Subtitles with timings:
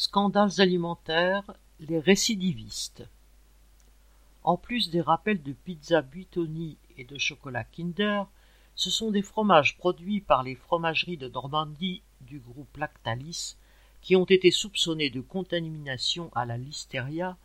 [0.00, 1.42] Scandales alimentaires,
[1.80, 3.04] les récidivistes.
[4.44, 8.22] En plus des rappels de pizza Buitoni et de chocolat Kinder,
[8.76, 13.56] ce sont des fromages produits par les fromageries de Normandie du groupe Lactalis
[14.00, 17.36] qui ont été soupçonnés de contamination à la listeria,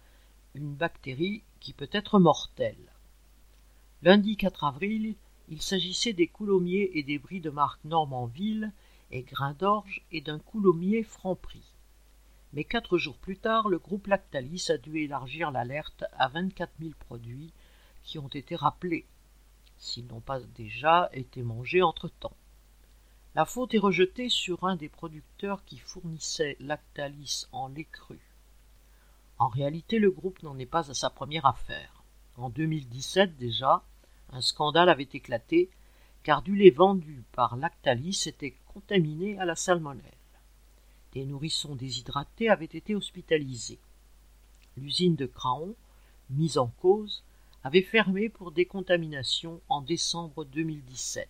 [0.54, 2.93] une bactérie qui peut être mortelle.
[4.04, 5.15] Lundi 4 avril,
[5.49, 8.71] il s'agissait des coulommiers et des bris de marque Normandville
[9.09, 11.72] et Grain d'Orge et d'un coulommier Franprix.
[12.54, 16.91] Mais quatre jours plus tard, le groupe Lactalis a dû élargir l'alerte à 24 000
[16.99, 17.52] produits
[18.03, 19.07] qui ont été rappelés,
[19.77, 22.38] s'ils n'ont pas déjà été mangés entre-temps.
[23.34, 28.20] La faute est rejetée sur un des producteurs qui fournissait Lactalis en lait cru.
[29.40, 32.04] En réalité, le groupe n'en est pas à sa première affaire.
[32.38, 33.84] En 2017 déjà,
[34.31, 35.71] un scandale avait éclaté
[36.21, 40.12] car du lait vendu par Lactalis était contaminé à la salmonelle.
[41.13, 43.80] Des nourrissons déshydratés avaient été hospitalisés.
[44.77, 45.76] L'usine de Craon,
[46.32, 47.24] mise en cause,
[47.63, 51.29] avait fermé pour décontamination en décembre 2017,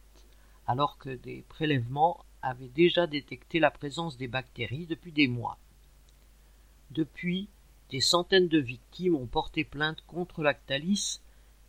[0.68, 5.58] alors que des prélèvements avaient déjà détecté la présence des bactéries depuis des mois.
[6.92, 7.50] Depuis,
[7.90, 11.20] des centaines de victimes ont porté plainte contre Lactalis,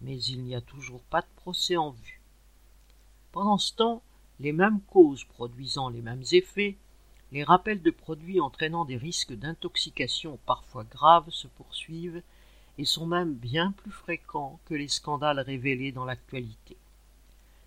[0.01, 2.21] mais il n'y a toujours pas de procès en vue.
[3.33, 4.03] Pendant ce temps,
[4.39, 6.77] les mêmes causes produisant les mêmes effets
[7.35, 12.23] les rappels de produits entraînant des risques d'intoxication parfois graves se poursuivent
[12.79, 16.77] et sont même bien plus fréquents que les scandales révélés dans l'actualité.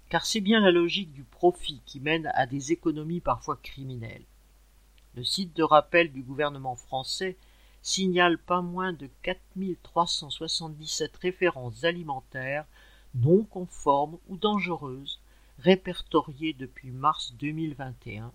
[0.08, 4.24] Car c'est bien la logique du profit qui mène à des économies parfois criminelles.
[5.16, 7.36] Le site de rappel du gouvernement français
[7.82, 12.66] signale pas moins de 4377 références alimentaires
[13.16, 15.20] non conformes ou dangereuses
[15.60, 18.32] répertoriées depuis mars 2021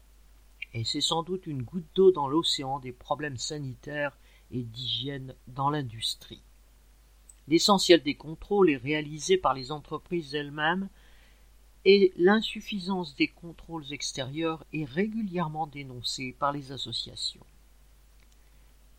[0.74, 4.16] et c'est sans doute une goutte d'eau dans l'océan des problèmes sanitaires
[4.50, 6.42] et d'hygiène dans l'industrie.
[7.48, 10.88] L'essentiel des contrôles est réalisé par les entreprises elles-mêmes
[11.84, 17.44] et l'insuffisance des contrôles extérieurs est régulièrement dénoncée par les associations.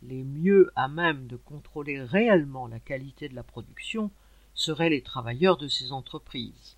[0.02, 4.12] Les mieux à même de contrôler réellement la qualité de la production
[4.53, 6.76] seraient les travailleurs de ces entreprises.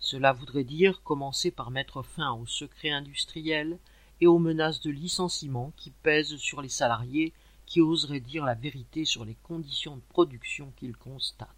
[0.00, 3.78] Cela voudrait dire commencer par mettre fin aux secrets industriels,
[4.20, 7.32] et aux menaces de licenciement qui pèsent sur les salariés
[7.66, 11.48] qui oseraient dire la vérité sur les conditions de production qu'ils constatent.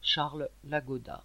[0.00, 1.24] Charles Lagoda